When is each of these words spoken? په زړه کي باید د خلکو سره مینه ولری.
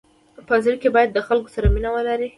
په 0.47 0.55
زړه 0.63 0.75
کي 0.81 0.89
باید 0.95 1.09
د 1.13 1.19
خلکو 1.27 1.53
سره 1.55 1.67
مینه 1.73 1.89
ولری. 1.93 2.27